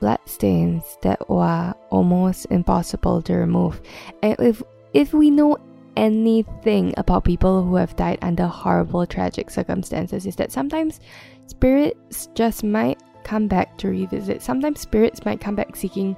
Blood 0.00 0.20
stains 0.26 0.98
that 1.02 1.28
were 1.28 1.74
almost 1.90 2.46
impossible 2.50 3.22
to 3.22 3.34
remove. 3.34 3.80
And 4.22 4.36
if 4.38 4.62
if 4.92 5.12
we 5.12 5.30
know 5.30 5.58
anything 5.96 6.94
about 6.96 7.24
people 7.24 7.62
who 7.62 7.76
have 7.76 7.96
died 7.96 8.18
under 8.22 8.46
horrible, 8.46 9.06
tragic 9.06 9.50
circumstances 9.50 10.26
is 10.26 10.36
that 10.36 10.52
sometimes 10.52 11.00
spirits 11.46 12.28
just 12.34 12.64
might 12.64 13.00
come 13.22 13.48
back 13.48 13.76
to 13.78 13.88
revisit. 13.88 14.42
Sometimes 14.42 14.80
spirits 14.80 15.24
might 15.24 15.40
come 15.40 15.54
back 15.54 15.76
seeking 15.76 16.16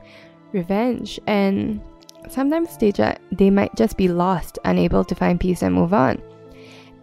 revenge, 0.52 1.20
and 1.26 1.80
sometimes 2.28 2.76
they, 2.76 2.92
ju- 2.92 3.14
they 3.32 3.50
might 3.50 3.74
just 3.76 3.96
be 3.96 4.08
lost, 4.08 4.58
unable 4.64 5.04
to 5.04 5.14
find 5.14 5.40
peace 5.40 5.62
and 5.62 5.74
move 5.74 5.94
on. 5.94 6.22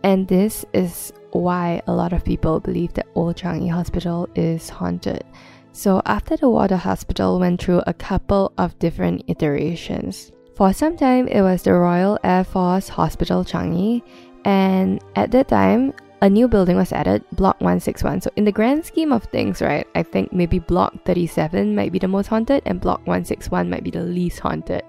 And 0.03 0.27
this 0.27 0.65
is 0.73 1.13
why 1.31 1.81
a 1.87 1.93
lot 1.93 2.13
of 2.13 2.25
people 2.25 2.59
believe 2.59 2.93
that 2.93 3.07
Old 3.15 3.35
Changi 3.37 3.71
Hospital 3.71 4.29
is 4.35 4.69
haunted. 4.69 5.23
So, 5.71 6.01
after 6.05 6.37
the 6.37 6.49
water 6.49 6.77
hospital 6.77 7.39
went 7.39 7.61
through 7.61 7.81
a 7.87 7.93
couple 7.93 8.53
of 8.57 8.77
different 8.77 9.23
iterations, 9.27 10.31
for 10.55 10.71
some 10.71 10.95
time, 10.95 11.27
it 11.27 11.41
was 11.41 11.63
the 11.63 11.73
Royal 11.73 12.19
Air 12.23 12.43
Force 12.43 12.87
Hospital 12.87 13.43
Changi, 13.43 14.03
and 14.45 15.01
at 15.15 15.31
that 15.31 15.47
time, 15.47 15.93
a 16.23 16.29
new 16.29 16.47
building 16.47 16.77
was 16.77 16.93
added, 16.93 17.21
Block 17.33 17.59
161. 17.59 18.21
So, 18.21 18.31
in 18.37 18.45
the 18.45 18.51
grand 18.51 18.85
scheme 18.85 19.11
of 19.11 19.25
things, 19.25 19.61
right, 19.61 19.85
I 19.93 20.03
think 20.03 20.31
maybe 20.31 20.57
Block 20.57 21.03
37 21.03 21.75
might 21.75 21.91
be 21.91 21.99
the 21.99 22.07
most 22.07 22.27
haunted, 22.27 22.63
and 22.65 22.79
Block 22.79 22.99
161 22.99 23.69
might 23.69 23.83
be 23.83 23.91
the 23.91 24.03
least 24.03 24.39
haunted. 24.39 24.83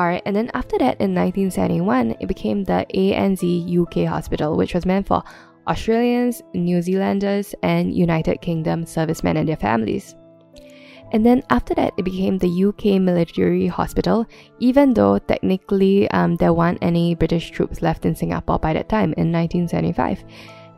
Alright, 0.00 0.22
and 0.24 0.34
then 0.34 0.50
after 0.54 0.78
that, 0.78 0.98
in 1.04 1.14
1971, 1.14 2.16
it 2.18 2.26
became 2.26 2.64
the 2.64 2.86
ANZ 2.94 3.44
UK 3.44 4.08
Hospital, 4.08 4.56
which 4.56 4.72
was 4.72 4.86
meant 4.86 5.06
for 5.06 5.22
Australians, 5.68 6.42
New 6.54 6.80
Zealanders, 6.80 7.54
and 7.62 7.94
United 7.94 8.40
Kingdom 8.40 8.86
servicemen 8.86 9.36
and 9.36 9.46
their 9.46 9.56
families. 9.56 10.16
And 11.12 11.24
then 11.24 11.44
after 11.50 11.74
that, 11.74 11.92
it 11.96 12.04
became 12.04 12.38
the 12.38 12.64
UK 12.64 13.00
Military 13.00 13.68
Hospital, 13.68 14.26
even 14.58 14.94
though 14.94 15.18
technically 15.18 16.10
um, 16.10 16.34
there 16.36 16.52
weren't 16.52 16.82
any 16.82 17.14
British 17.14 17.50
troops 17.50 17.82
left 17.82 18.04
in 18.04 18.16
Singapore 18.16 18.58
by 18.58 18.72
that 18.72 18.88
time 18.88 19.14
in 19.16 19.30
1975. 19.30 20.24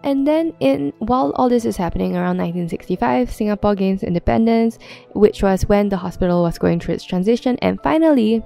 And 0.07 0.25
then, 0.25 0.55
in 0.61 0.93
while 0.99 1.33
all 1.35 1.49
this 1.49 1.65
is 1.65 1.77
happening 1.77 2.13
around 2.15 2.39
1965, 2.39 3.33
Singapore 3.33 3.75
gains 3.75 4.05
independence, 4.05 4.79
which 5.15 5.43
was 5.43 5.67
when 5.67 5.89
the 5.89 5.97
hospital 5.97 6.45
was 6.45 6.59
going 6.59 6.79
through 6.79 6.95
its 6.95 7.05
transition, 7.05 7.59
and 7.61 7.83
finally, 7.83 8.41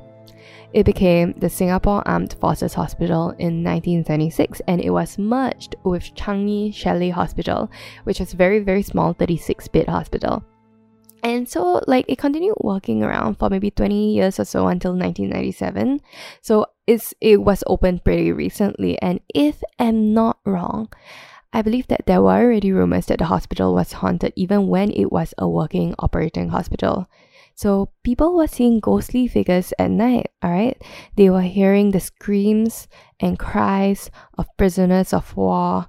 it 0.73 0.87
became 0.87 1.35
the 1.37 1.50
Singapore 1.50 2.02
Armed 2.09 2.35
Forces 2.40 2.73
Hospital 2.73 3.31
in 3.38 3.62
1976 3.62 4.62
and 4.69 4.81
it 4.81 4.90
was 4.90 5.19
merged 5.19 5.75
with 5.85 6.14
Changi 6.14 6.73
Chalet 6.73 7.11
Hospital, 7.11 7.71
which 8.05 8.21
was 8.21 8.33
a 8.33 8.37
very, 8.37 8.61
very 8.61 8.83
small 8.83 9.12
36 9.12 9.69
bed 9.69 9.88
hospital. 9.88 10.43
And 11.23 11.47
so, 11.47 11.83
like, 11.87 12.07
it 12.09 12.17
continued 12.17 12.57
working 12.61 13.02
around 13.02 13.38
for 13.38 13.50
maybe 13.50 13.71
20 13.71 14.14
years 14.14 14.40
or 14.40 14.47
so 14.47 14.69
until 14.69 14.93
1997. 14.93 16.00
So, 16.40 16.64
it's, 16.87 17.12
it 17.21 17.43
was 17.43 17.62
opened 17.67 18.05
pretty 18.05 18.33
recently. 18.33 18.99
And 19.02 19.21
if 19.35 19.62
I'm 19.79 20.14
not 20.14 20.38
wrong, 20.47 20.88
I 21.52 21.62
believe 21.62 21.88
that 21.88 22.07
there 22.07 22.23
were 22.23 22.33
already 22.33 22.73
rumors 22.73 23.07
that 23.07 23.19
the 23.19 23.26
hospital 23.26 23.75
was 23.75 23.92
haunted 23.92 24.33
even 24.37 24.69
when 24.69 24.90
it 24.92 25.11
was 25.11 25.35
a 25.37 25.49
working 25.49 25.95
operating 25.99 26.50
hospital. 26.50 27.09
So 27.54 27.90
people 28.04 28.37
were 28.37 28.47
seeing 28.47 28.80
ghostly 28.80 29.26
figures 29.26 29.73
at 29.78 29.90
night, 29.90 30.30
alright? 30.45 30.80
They 31.16 31.28
were 31.28 31.42
hearing 31.42 31.90
the 31.90 32.00
screams 32.00 32.88
and 33.19 33.38
cries 33.38 34.11
of 34.38 34.47
prisoners 34.57 35.12
of 35.12 35.37
war 35.37 35.88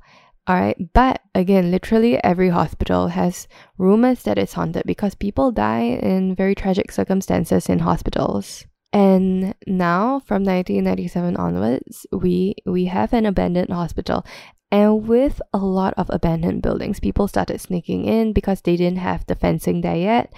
Alright, 0.49 0.91
but 0.93 1.21
again, 1.35 1.69
literally 1.69 2.21
every 2.23 2.49
hospital 2.49 3.09
has 3.09 3.47
rumors 3.77 4.23
that 4.23 4.39
it's 4.39 4.53
haunted 4.53 4.83
because 4.85 5.13
people 5.13 5.51
die 5.51 5.81
in 5.81 6.35
very 6.35 6.55
tragic 6.55 6.91
circumstances 6.91 7.69
in 7.69 7.79
hospitals. 7.79 8.65
And 8.93 9.55
now, 9.65 10.19
from 10.19 10.43
1997 10.43 11.37
onwards, 11.37 12.05
we 12.11 12.55
we 12.65 12.85
have 12.85 13.13
an 13.13 13.25
abandoned 13.25 13.71
hospital, 13.71 14.25
and 14.69 15.07
with 15.07 15.41
a 15.53 15.59
lot 15.59 15.93
of 15.95 16.09
abandoned 16.09 16.61
buildings, 16.61 16.99
people 16.99 17.27
started 17.27 17.61
sneaking 17.61 18.05
in 18.05 18.33
because 18.33 18.61
they 18.61 18.75
didn't 18.75 18.99
have 18.99 19.25
the 19.27 19.35
fencing 19.35 19.81
there 19.81 19.95
yet 19.95 20.33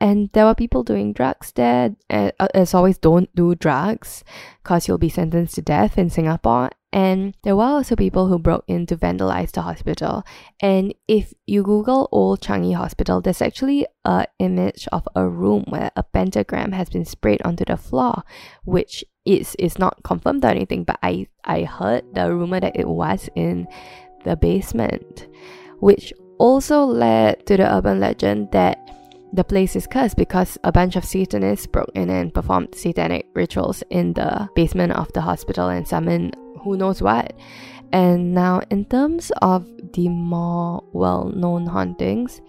and 0.00 0.30
there 0.32 0.46
were 0.46 0.54
people 0.54 0.82
doing 0.82 1.12
drugs 1.12 1.52
there. 1.52 1.94
Uh, 2.08 2.30
as 2.54 2.72
always, 2.72 2.96
don't 2.96 3.34
do 3.36 3.54
drugs 3.54 4.24
because 4.62 4.88
you'll 4.88 4.96
be 4.96 5.10
sentenced 5.10 5.56
to 5.56 5.62
death 5.62 5.98
in 5.98 6.08
Singapore. 6.08 6.70
And 6.92 7.36
there 7.44 7.54
were 7.54 7.64
also 7.64 7.94
people 7.94 8.26
who 8.26 8.38
broke 8.38 8.64
in 8.66 8.86
to 8.86 8.96
vandalize 8.96 9.52
the 9.52 9.62
hospital. 9.62 10.24
And 10.60 10.94
if 11.06 11.34
you 11.46 11.62
Google 11.62 12.08
Old 12.10 12.40
Changi 12.40 12.74
Hospital, 12.74 13.20
there's 13.20 13.42
actually 13.42 13.86
a 14.04 14.26
image 14.38 14.88
of 14.90 15.06
a 15.14 15.28
room 15.28 15.64
where 15.68 15.90
a 15.94 16.02
pentagram 16.02 16.72
has 16.72 16.88
been 16.88 17.04
sprayed 17.04 17.42
onto 17.42 17.66
the 17.66 17.76
floor, 17.76 18.24
which 18.64 19.04
is 19.26 19.54
is 19.56 19.78
not 19.78 20.02
confirmed 20.02 20.44
or 20.44 20.48
anything. 20.48 20.84
But 20.84 20.98
I 21.02 21.26
I 21.44 21.64
heard 21.64 22.04
the 22.14 22.34
rumor 22.34 22.58
that 22.58 22.74
it 22.74 22.88
was 22.88 23.28
in 23.36 23.68
the 24.24 24.34
basement, 24.34 25.28
which 25.78 26.12
also 26.38 26.84
led 26.84 27.46
to 27.46 27.58
the 27.58 27.72
urban 27.72 28.00
legend 28.00 28.50
that 28.52 28.78
the 29.32 29.44
place 29.44 29.76
is 29.76 29.86
cursed 29.86 30.16
because 30.16 30.58
a 30.64 30.72
bunch 30.72 30.96
of 30.96 31.04
Satanists 31.04 31.66
broke 31.66 31.90
in 31.94 32.10
and 32.10 32.34
performed 32.34 32.74
satanic 32.74 33.26
rituals 33.34 33.82
in 33.90 34.12
the 34.14 34.48
basement 34.54 34.92
of 34.92 35.12
the 35.12 35.20
hospital 35.20 35.68
and 35.68 35.86
summoned 35.86 36.36
who 36.62 36.76
knows 36.76 37.00
what. 37.00 37.32
And 37.92 38.34
now, 38.34 38.60
in 38.70 38.84
terms 38.84 39.32
of 39.42 39.66
the 39.92 40.08
more 40.08 40.84
well 40.92 41.32
known 41.34 41.66
hauntings, 41.66 42.40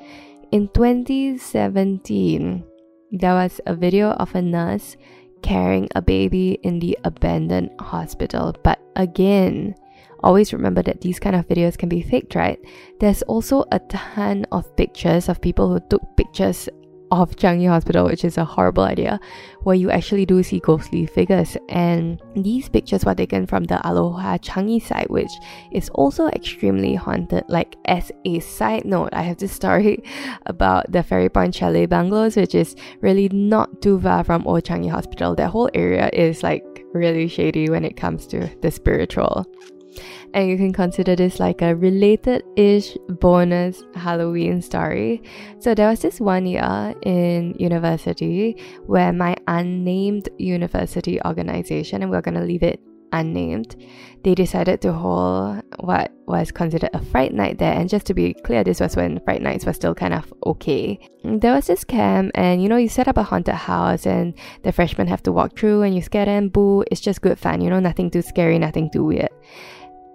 in 0.52 0.68
2017, 0.70 2.64
there 3.12 3.34
was 3.34 3.60
a 3.66 3.76
video 3.76 4.12
of 4.12 4.36
a 4.36 4.42
nurse 4.42 4.98
carrying 5.42 5.88
a 5.96 6.02
baby 6.02 6.60
in 6.64 6.80
the 6.80 6.98
abandoned 7.04 7.72
hospital. 7.80 8.56
But 8.64 8.80
again, 8.96 9.76
always 10.24 10.54
remember 10.54 10.82
that 10.84 11.02
these 11.02 11.20
kind 11.20 11.36
of 11.36 11.48
videos 11.48 11.78
can 11.78 11.90
be 11.90 12.02
faked, 12.02 12.36
right? 12.36 12.60
There's 13.00 13.22
also 13.24 13.66
a 13.72 13.80
ton 13.80 14.46
of 14.52 14.76
pictures 14.76 15.30
of 15.30 15.42
people 15.42 15.70
who 15.72 15.80
took 15.90 16.02
pictures 16.18 16.70
of 17.12 17.36
Changi 17.36 17.68
Hospital, 17.68 18.06
which 18.06 18.24
is 18.24 18.38
a 18.38 18.46
horrible 18.46 18.84
idea, 18.84 19.20
where 19.64 19.76
you 19.76 19.92
actually 19.92 20.26
do 20.26 20.42
see 20.42 20.60
ghostly 20.60 21.06
figures. 21.06 21.58
And 21.70 22.22
these 22.36 22.70
pictures 22.70 23.04
were 23.04 23.14
taken 23.14 23.46
from 23.46 23.66
the 23.66 23.86
Aloha 23.88 24.38
Changi 24.38 24.82
site, 24.82 25.12
which 25.12 25.32
is 25.72 25.90
also 25.90 26.28
extremely 26.28 26.96
haunted. 26.96 27.44
Like, 27.50 27.76
as 27.86 28.12
a 28.26 28.40
side 28.40 28.86
note, 28.86 29.10
I 29.12 29.24
have 29.24 29.38
this 29.38 29.52
story 29.52 30.04
about 30.46 30.92
the 30.92 31.04
Ferry 31.04 31.30
Point 31.30 31.54
Chalet 31.54 31.86
Bungalows, 31.86 32.38
which 32.38 32.56
is 32.56 32.76
really 33.02 33.28
not 33.30 33.82
too 33.82 34.00
far 34.00 34.24
from 34.24 34.48
Old 34.48 34.64
Changi 34.64 34.90
Hospital. 34.90 35.36
That 35.36 35.50
whole 35.50 35.70
area 35.74 36.10
is 36.14 36.44
like 36.44 36.64
really 36.94 37.28
shady 37.28 37.70
when 37.70 37.86
it 37.86 37.98
comes 37.98 38.26
to 38.28 38.50
the 38.62 38.72
spiritual 38.72 39.46
and 40.34 40.50
you 40.50 40.58
can 40.58 40.74
consider 40.74 41.16
this 41.16 41.40
like 41.40 41.62
a 41.62 41.76
related 41.76 42.44
ish 42.56 42.98
bonus 43.10 43.84
Halloween 43.96 44.62
story. 44.62 45.24
So, 45.60 45.74
there 45.74 45.90
was 45.90 46.02
this 46.02 46.20
one 46.20 46.46
year 46.46 46.94
in 47.04 47.56
university 47.60 48.62
where 48.86 49.14
my 49.14 49.36
unnamed 49.48 50.30
university 50.38 51.22
organization, 51.24 52.02
and 52.02 52.12
we're 52.12 52.22
going 52.22 52.36
to 52.36 52.46
leave 52.46 52.64
it 52.64 52.80
unnamed, 53.12 53.76
they 54.24 54.36
decided 54.36 54.82
to 54.82 54.94
hold 54.94 55.62
what 55.80 56.12
was 56.28 56.52
considered 56.52 56.90
a 56.94 57.04
fright 57.06 57.34
night 57.34 57.58
there. 57.58 57.74
And 57.74 57.90
just 57.90 58.06
to 58.08 58.14
be 58.14 58.34
clear, 58.34 58.64
this 58.64 58.80
was 58.80 58.96
when 58.96 59.20
fright 59.22 59.42
nights 59.42 59.66
were 59.66 59.74
still 59.74 59.96
kind 59.96 60.14
of 60.14 60.34
okay. 60.46 61.00
There 61.24 61.54
was 61.54 61.68
this 61.68 61.84
camp, 61.84 62.32
and 62.36 62.62
you 62.62 62.70
know, 62.70 62.78
you 62.78 62.90
set 62.90 63.08
up 63.08 63.18
a 63.18 63.24
haunted 63.24 63.56
house, 63.56 64.06
and 64.06 64.34
the 64.64 64.72
freshmen 64.72 65.08
have 65.08 65.24
to 65.24 65.32
walk 65.32 65.58
through, 65.58 65.84
and 65.84 65.96
you 65.96 66.02
scare 66.02 66.26
them, 66.26 66.50
boo. 66.50 66.84
It's 66.92 67.02
just 67.02 67.22
good 67.22 67.40
fun, 67.40 67.62
you 67.62 67.70
know, 67.70 67.80
nothing 67.80 68.10
too 68.10 68.22
scary, 68.22 68.60
nothing 68.60 68.90
too 68.92 69.04
weird. 69.04 69.30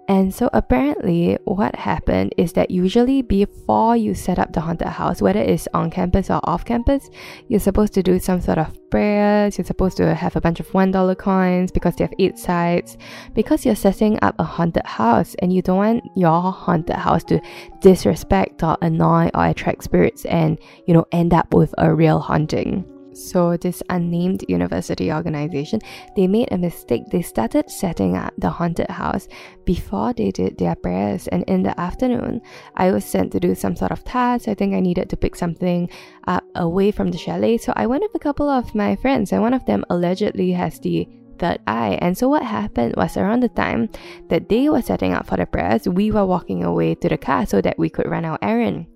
And 0.09 0.33
so 0.33 0.49
apparently 0.53 1.37
what 1.45 1.75
happened 1.75 2.33
is 2.37 2.53
that 2.53 2.71
usually 2.71 3.23
before 3.23 3.97
you 3.97 4.15
set 4.15 4.39
up 4.39 4.53
the 4.53 4.61
haunted 4.61 4.87
house, 4.87 5.21
whether 5.21 5.41
it's 5.41 5.67
on 5.75 5.91
campus 5.91 6.31
or 6.31 6.41
off 6.45 6.65
campus, 6.65 7.11
you're 7.49 7.59
supposed 7.59 7.93
to 7.95 8.05
do 8.05 8.21
some 8.21 8.41
sort 8.41 8.59
of 8.59 8.79
prayers, 8.91 9.59
you're 9.59 9.65
supposed 9.65 9.97
to 9.97 10.15
have 10.15 10.37
a 10.37 10.41
bunch 10.41 10.61
of 10.61 10.73
one 10.73 10.93
dollar 10.93 11.17
coins 11.17 11.73
because 11.73 11.97
they 11.97 12.05
have 12.05 12.15
eight 12.21 12.39
sides. 12.39 12.97
Because 13.35 13.67
you're 13.67 13.75
setting 13.75 14.19
up 14.23 14.37
a 14.39 14.45
haunted 14.45 14.87
house 14.87 15.35
and 15.41 15.53
you 15.53 15.61
don't 15.61 15.77
want 15.77 16.05
your 16.15 16.53
haunted 16.53 16.97
house 16.97 17.25
to 17.25 17.41
disrespect 17.81 18.63
or 18.63 18.79
annoy 18.83 19.29
or 19.35 19.47
attract 19.47 19.83
spirits 19.83 20.25
and, 20.27 20.59
you 20.87 20.95
know, 20.95 21.05
end 21.11 21.35
up 21.35 21.53
with 21.53 21.75
a 21.79 21.93
real 21.93 22.21
haunting. 22.21 22.96
So, 23.17 23.57
this 23.57 23.83
unnamed 23.89 24.45
university 24.47 25.11
organization, 25.11 25.81
they 26.17 26.27
made 26.27 26.53
a 26.53 26.59
mistake. 26.59 27.05
They 27.11 27.23
started 27.23 27.71
setting 27.71 28.15
up 28.15 28.35
the 28.37 28.51
haunted 28.51 28.91
house 28.91 29.27
before 29.65 30.13
they 30.13 30.31
did 30.31 30.59
their 30.59 30.75
prayers. 30.75 31.27
And 31.29 31.43
in 31.45 31.63
the 31.63 31.79
afternoon, 31.81 32.43
I 32.77 32.93
was 32.93 33.07
sent 33.07 33.33
to 33.33 33.41
do 33.41 33.55
some 33.55 33.75
sort 33.75 33.91
of 33.91 34.05
task. 34.05 34.49
I 34.49 34.55
think 34.55 34.75
I 34.75 34.81
needed 34.81 35.09
to 35.09 35.17
pick 35.17 35.35
something 35.35 35.89
up 36.27 36.45
away 36.55 36.91
from 36.91 37.11
the 37.11 37.17
chalet. 37.17 37.57
So, 37.57 37.73
I 37.75 37.87
went 37.87 38.03
with 38.03 38.15
a 38.15 38.19
couple 38.19 38.51
of 38.51 38.75
my 38.75 38.97
friends, 38.97 39.33
and 39.33 39.41
one 39.41 39.55
of 39.55 39.65
them 39.65 39.83
allegedly 39.89 40.53
has 40.53 40.79
the 40.79 41.09
third 41.39 41.61
eye. 41.67 41.99
And 42.03 42.17
so 42.17 42.29
what 42.29 42.43
happened 42.43 42.95
was 42.97 43.17
around 43.17 43.41
the 43.41 43.49
time 43.49 43.89
that 44.29 44.49
they 44.49 44.69
were 44.69 44.83
setting 44.83 45.13
up 45.13 45.27
for 45.27 45.37
the 45.37 45.47
prayers, 45.47 45.89
we 45.89 46.11
were 46.11 46.27
walking 46.27 46.65
away 46.65 46.95
to 46.97 47.09
the 47.09 47.19
car 47.19 47.47
so 47.47 47.61
that 47.61 47.79
we 47.79 47.89
could 47.89 48.09
run 48.09 48.25
our 48.25 48.39
errand. 48.43 48.87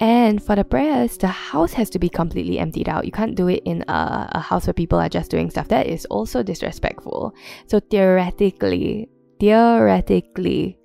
And 0.00 0.42
for 0.42 0.56
the 0.56 0.64
prayers, 0.64 1.16
the 1.16 1.28
house 1.28 1.72
has 1.72 1.88
to 1.90 1.98
be 1.98 2.08
completely 2.08 2.58
emptied 2.58 2.88
out. 2.88 3.06
You 3.06 3.12
can't 3.12 3.34
do 3.34 3.48
it 3.48 3.62
in 3.64 3.82
a, 3.88 4.28
a 4.32 4.40
house 4.40 4.66
where 4.66 4.74
people 4.74 4.98
are 4.98 5.08
just 5.08 5.30
doing 5.30 5.50
stuff. 5.50 5.68
That 5.68 5.86
is 5.86 6.04
also 6.06 6.42
disrespectful. 6.42 7.34
So 7.66 7.80
theoretically, 7.80 9.08
theoretically, 9.40 10.78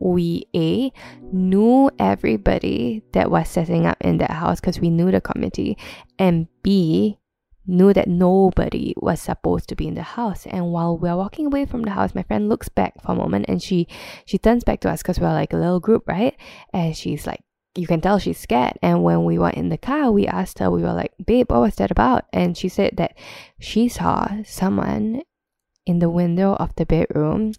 we 0.00 0.46
A 0.54 0.92
knew 1.32 1.90
everybody 1.98 3.02
that 3.12 3.30
was 3.30 3.48
setting 3.48 3.86
up 3.86 3.96
in 4.02 4.18
that 4.18 4.30
house 4.30 4.60
because 4.60 4.80
we 4.80 4.90
knew 4.90 5.10
the 5.10 5.20
committee, 5.20 5.78
and 6.18 6.46
B 6.62 7.18
knew 7.66 7.92
that 7.92 8.08
nobody 8.08 8.94
was 8.96 9.20
supposed 9.20 9.68
to 9.68 9.76
be 9.76 9.86
in 9.86 9.94
the 9.94 10.02
house. 10.02 10.46
And 10.46 10.72
while 10.72 10.96
we're 10.96 11.16
walking 11.16 11.46
away 11.46 11.66
from 11.66 11.82
the 11.82 11.90
house, 11.90 12.14
my 12.14 12.22
friend 12.22 12.48
looks 12.48 12.68
back 12.68 12.94
for 13.02 13.12
a 13.12 13.14
moment 13.14 13.44
and 13.48 13.62
she 13.62 13.86
she 14.24 14.38
turns 14.38 14.64
back 14.64 14.80
to 14.80 14.90
us 14.90 15.02
because 15.02 15.20
we're 15.20 15.32
like 15.32 15.52
a 15.52 15.58
little 15.58 15.78
group, 15.78 16.08
right? 16.08 16.34
And 16.72 16.96
she's 16.96 17.26
like 17.26 17.40
you 17.74 17.86
can 17.86 18.00
tell 18.00 18.18
she's 18.18 18.38
scared. 18.38 18.78
And 18.82 19.02
when 19.02 19.24
we 19.24 19.38
were 19.38 19.50
in 19.50 19.68
the 19.68 19.78
car, 19.78 20.10
we 20.10 20.26
asked 20.26 20.58
her, 20.58 20.70
we 20.70 20.82
were 20.82 20.92
like, 20.92 21.12
babe, 21.24 21.50
what 21.50 21.60
was 21.60 21.76
that 21.76 21.90
about? 21.90 22.24
And 22.32 22.56
she 22.56 22.68
said 22.68 22.96
that 22.96 23.16
she 23.58 23.88
saw 23.88 24.28
someone 24.44 25.22
in 25.86 25.98
the 25.98 26.10
window 26.10 26.54
of 26.54 26.74
the 26.76 26.86
bedroom. 26.86 27.54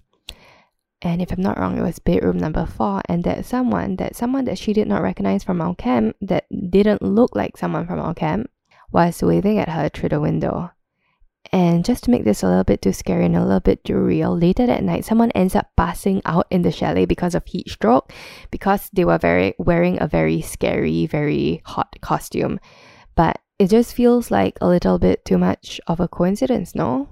And 1.01 1.21
if 1.21 1.31
I'm 1.31 1.41
not 1.41 1.57
wrong, 1.57 1.77
it 1.77 1.81
was 1.81 1.99
bedroom 1.99 2.37
number 2.37 2.65
four. 2.65 3.01
And 3.07 3.23
that 3.23 3.45
someone, 3.45 3.95
that 3.97 4.15
someone 4.15 4.45
that 4.45 4.57
she 4.57 4.73
did 4.73 4.87
not 4.87 5.01
recognize 5.01 5.43
from 5.43 5.61
our 5.61 5.75
camp, 5.75 6.15
that 6.21 6.45
didn't 6.49 7.01
look 7.01 7.35
like 7.35 7.57
someone 7.57 7.87
from 7.87 7.99
our 7.99 8.13
camp, 8.13 8.49
was 8.91 9.21
waving 9.21 9.59
at 9.59 9.69
her 9.69 9.89
through 9.89 10.09
the 10.09 10.19
window. 10.19 10.71
And 11.51 11.83
just 11.83 12.03
to 12.03 12.11
make 12.11 12.25
this 12.25 12.43
a 12.43 12.47
little 12.47 12.63
bit 12.63 12.81
too 12.81 12.93
scary 12.93 13.25
and 13.25 13.35
a 13.35 13.43
little 13.43 13.59
bit 13.59 13.83
too 13.83 13.97
real, 13.97 14.37
later 14.37 14.67
that 14.67 14.83
night, 14.83 15.03
someone 15.03 15.31
ends 15.31 15.55
up 15.55 15.71
passing 15.75 16.21
out 16.25 16.45
in 16.51 16.61
the 16.61 16.71
chalet 16.71 17.05
because 17.05 17.33
of 17.33 17.45
heat 17.45 17.69
stroke, 17.69 18.13
because 18.51 18.89
they 18.93 19.03
were 19.03 19.17
very 19.17 19.55
wearing 19.57 19.97
a 19.99 20.07
very 20.07 20.41
scary, 20.41 21.07
very 21.07 21.61
hot 21.65 21.95
costume. 22.01 22.59
But 23.15 23.39
it 23.57 23.69
just 23.69 23.95
feels 23.95 24.29
like 24.29 24.57
a 24.61 24.67
little 24.67 24.99
bit 24.99 25.25
too 25.25 25.37
much 25.37 25.81
of 25.87 25.99
a 25.99 26.07
coincidence, 26.07 26.75
no? 26.75 27.09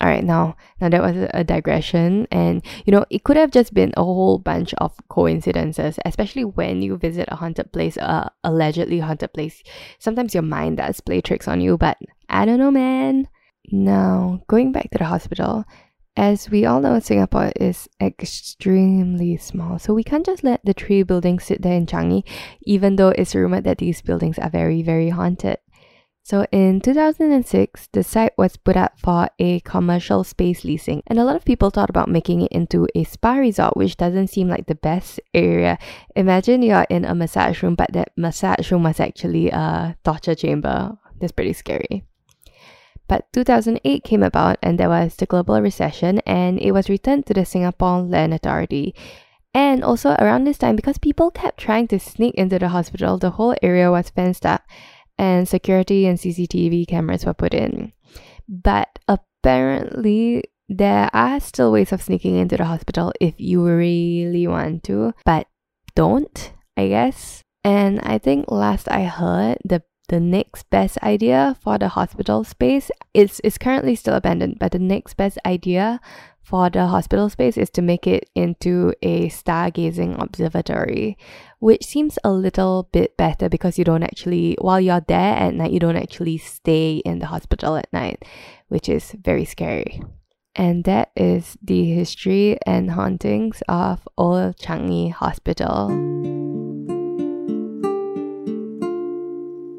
All 0.00 0.08
right, 0.08 0.24
now 0.24 0.56
now 0.78 0.90
that 0.90 1.00
was 1.00 1.28
a 1.32 1.42
digression, 1.42 2.26
and 2.30 2.62
you 2.84 2.90
know 2.90 3.06
it 3.08 3.24
could 3.24 3.38
have 3.38 3.50
just 3.50 3.72
been 3.72 3.94
a 3.96 4.04
whole 4.04 4.38
bunch 4.38 4.74
of 4.74 4.92
coincidences, 5.08 5.98
especially 6.04 6.44
when 6.44 6.82
you 6.82 6.98
visit 6.98 7.28
a 7.32 7.36
haunted 7.36 7.72
place, 7.72 7.96
a 7.96 8.30
allegedly 8.44 9.00
haunted 9.00 9.32
place. 9.32 9.62
Sometimes 9.98 10.34
your 10.34 10.42
mind 10.42 10.76
does 10.76 11.00
play 11.00 11.22
tricks 11.22 11.48
on 11.48 11.62
you, 11.62 11.78
but 11.78 11.96
I 12.28 12.44
don't 12.44 12.58
know, 12.58 12.70
man. 12.70 13.28
Now, 13.70 14.42
going 14.48 14.72
back 14.72 14.90
to 14.90 14.98
the 14.98 15.04
hospital, 15.04 15.64
as 16.16 16.48
we 16.48 16.64
all 16.64 16.80
know, 16.80 16.98
Singapore 16.98 17.52
is 17.56 17.88
extremely 18.00 19.36
small, 19.36 19.78
so 19.78 19.92
we 19.92 20.02
can't 20.02 20.24
just 20.24 20.42
let 20.42 20.64
the 20.64 20.72
three 20.72 21.02
buildings 21.02 21.44
sit 21.44 21.60
there 21.60 21.76
in 21.76 21.84
Changi, 21.84 22.22
even 22.62 22.96
though 22.96 23.10
it's 23.10 23.34
rumored 23.34 23.64
that 23.64 23.78
these 23.78 24.00
buildings 24.00 24.38
are 24.38 24.48
very, 24.48 24.82
very 24.82 25.10
haunted. 25.10 25.58
So 26.22 26.46
in 26.50 26.80
2006, 26.80 27.90
the 27.92 28.02
site 28.02 28.32
was 28.38 28.56
put 28.56 28.78
up 28.78 28.98
for 28.98 29.28
a 29.38 29.60
commercial 29.60 30.24
space 30.24 30.64
leasing, 30.64 31.02
and 31.06 31.18
a 31.18 31.24
lot 31.24 31.36
of 31.36 31.44
people 31.44 31.68
thought 31.68 31.90
about 31.90 32.08
making 32.08 32.40
it 32.40 32.50
into 32.50 32.88
a 32.94 33.04
spa 33.04 33.34
resort, 33.34 33.76
which 33.76 33.98
doesn't 33.98 34.28
seem 34.28 34.48
like 34.48 34.66
the 34.66 34.74
best 34.74 35.20
area. 35.34 35.76
Imagine 36.16 36.62
you're 36.62 36.86
in 36.88 37.04
a 37.04 37.14
massage 37.14 37.62
room, 37.62 37.74
but 37.74 37.92
that 37.92 38.12
massage 38.16 38.72
room 38.72 38.84
was 38.84 39.00
actually 39.00 39.50
a 39.50 39.96
torture 40.02 40.34
chamber. 40.34 40.96
That's 41.20 41.32
pretty 41.32 41.52
scary. 41.52 42.05
But 43.08 43.32
2008 43.32 44.02
came 44.04 44.22
about 44.22 44.58
and 44.62 44.78
there 44.78 44.88
was 44.88 45.16
the 45.16 45.26
global 45.26 45.60
recession 45.60 46.20
and 46.26 46.58
it 46.58 46.72
was 46.72 46.88
returned 46.88 47.26
to 47.26 47.34
the 47.34 47.44
Singapore 47.44 48.02
Land 48.02 48.34
Authority. 48.34 48.94
And 49.54 49.82
also 49.82 50.10
around 50.18 50.44
this 50.44 50.58
time, 50.58 50.76
because 50.76 50.98
people 50.98 51.30
kept 51.30 51.58
trying 51.58 51.88
to 51.88 51.98
sneak 51.98 52.34
into 52.34 52.58
the 52.58 52.68
hospital, 52.68 53.16
the 53.16 53.30
whole 53.30 53.54
area 53.62 53.90
was 53.90 54.10
fenced 54.10 54.44
up 54.44 54.62
and 55.18 55.48
security 55.48 56.06
and 56.06 56.18
CCTV 56.18 56.86
cameras 56.86 57.24
were 57.24 57.34
put 57.34 57.54
in. 57.54 57.92
But 58.48 58.98
apparently, 59.08 60.44
there 60.68 61.08
are 61.12 61.40
still 61.40 61.72
ways 61.72 61.92
of 61.92 62.02
sneaking 62.02 62.36
into 62.36 62.56
the 62.56 62.64
hospital 62.64 63.12
if 63.20 63.34
you 63.38 63.64
really 63.64 64.46
want 64.46 64.84
to, 64.84 65.14
but 65.24 65.46
don't, 65.94 66.52
I 66.76 66.88
guess. 66.88 67.42
And 67.64 68.00
I 68.00 68.18
think 68.18 68.50
last 68.50 68.88
I 68.90 69.04
heard, 69.04 69.58
the 69.64 69.82
the 70.08 70.20
next 70.20 70.68
best 70.70 70.98
idea 71.02 71.56
for 71.60 71.78
the 71.78 71.88
hospital 71.88 72.44
space 72.44 72.90
is, 73.14 73.40
is 73.40 73.58
currently 73.58 73.94
still 73.94 74.14
abandoned, 74.14 74.58
but 74.58 74.72
the 74.72 74.78
next 74.78 75.14
best 75.14 75.38
idea 75.44 76.00
for 76.40 76.70
the 76.70 76.86
hospital 76.86 77.28
space 77.28 77.56
is 77.56 77.70
to 77.70 77.82
make 77.82 78.06
it 78.06 78.30
into 78.36 78.94
a 79.02 79.28
stargazing 79.28 80.20
observatory, 80.22 81.18
which 81.58 81.84
seems 81.84 82.18
a 82.22 82.30
little 82.30 82.88
bit 82.92 83.16
better 83.16 83.48
because 83.48 83.78
you 83.78 83.84
don't 83.84 84.04
actually, 84.04 84.56
while 84.60 84.80
you're 84.80 85.04
there 85.08 85.34
at 85.34 85.54
night, 85.54 85.72
you 85.72 85.80
don't 85.80 85.96
actually 85.96 86.38
stay 86.38 86.98
in 87.04 87.18
the 87.18 87.26
hospital 87.26 87.74
at 87.76 87.92
night, 87.92 88.24
which 88.68 88.88
is 88.88 89.12
very 89.20 89.44
scary. 89.44 90.00
and 90.56 90.84
that 90.84 91.10
is 91.16 91.58
the 91.62 91.84
history 91.84 92.58
and 92.66 92.90
hauntings 92.92 93.62
of 93.68 94.08
Old 94.16 94.56
Changi 94.56 95.12
Hospital. 95.12 96.35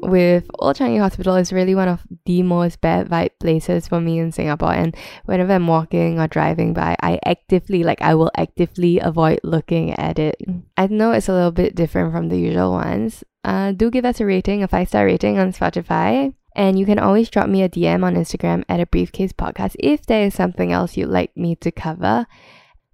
With 0.08 0.48
Old 0.58 0.76
Changi 0.76 0.98
Hospital 0.98 1.36
is 1.36 1.52
really 1.52 1.74
one 1.74 1.88
of 1.88 2.00
the 2.24 2.42
most 2.42 2.80
bad 2.80 3.08
vibe 3.08 3.38
places 3.40 3.86
for 3.88 4.00
me 4.00 4.18
in 4.18 4.32
Singapore. 4.32 4.72
And 4.72 4.96
whenever 5.26 5.52
I'm 5.52 5.66
walking 5.66 6.18
or 6.18 6.26
driving 6.26 6.72
by, 6.72 6.96
I 7.02 7.20
actively, 7.26 7.84
like, 7.84 8.00
I 8.00 8.14
will 8.14 8.30
actively 8.34 9.00
avoid 9.00 9.40
looking 9.44 9.92
at 9.92 10.18
it. 10.18 10.40
I 10.78 10.86
know 10.86 11.12
it's 11.12 11.28
a 11.28 11.34
little 11.34 11.50
bit 11.50 11.74
different 11.74 12.12
from 12.12 12.30
the 12.30 12.38
usual 12.38 12.72
ones. 12.72 13.22
Uh, 13.44 13.72
do 13.72 13.90
give 13.90 14.06
us 14.06 14.18
a 14.18 14.24
rating, 14.24 14.62
a 14.62 14.68
five 14.68 14.88
star 14.88 15.04
rating 15.04 15.38
on 15.38 15.52
Spotify. 15.52 16.32
And 16.56 16.78
you 16.78 16.86
can 16.86 16.98
always 16.98 17.28
drop 17.28 17.50
me 17.50 17.62
a 17.62 17.68
DM 17.68 18.02
on 18.02 18.14
Instagram 18.14 18.64
at 18.66 18.80
a 18.80 18.86
briefcase 18.86 19.32
podcast 19.32 19.76
if 19.78 20.06
there 20.06 20.24
is 20.24 20.34
something 20.34 20.72
else 20.72 20.96
you'd 20.96 21.10
like 21.10 21.36
me 21.36 21.54
to 21.56 21.70
cover. 21.70 22.26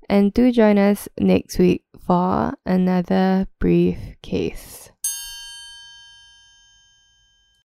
And 0.09 0.35
do 0.35 0.51
join 0.51 0.79
us 0.79 1.09
next 1.17 1.61
week 1.61 1.85
for 2.05 2.55
another 2.67 3.47
briefcase. 3.61 4.84